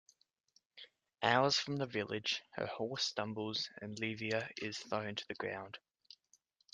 [1.21, 5.77] Hours from the village her horse stumbles and Livia is thrown to the ground.